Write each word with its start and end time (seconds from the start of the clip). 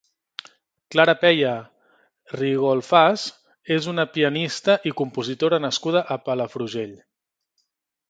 Clara 0.95 1.13
Peya 1.23 1.51
Rigolfas 2.39 3.27
és 3.77 3.91
una 3.95 4.09
pianista 4.17 4.81
i 4.93 4.97
compositora 5.05 5.63
nascuda 5.71 6.07
a 6.19 6.23
Palafrugell. 6.29 7.01